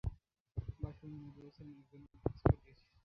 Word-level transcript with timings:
বাষ্পীয় 0.81 1.09
ইঞ্জিনের 1.09 1.27
উদ্ভাবক 1.27 1.53
ছিলেন 1.55 1.73
একজন 1.79 2.01
স্কটিশ। 2.39 2.79